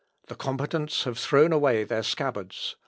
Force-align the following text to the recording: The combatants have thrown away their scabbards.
The 0.29 0.35
combatants 0.35 1.03
have 1.03 1.19
thrown 1.19 1.53
away 1.53 1.83
their 1.83 2.01
scabbards. 2.01 2.75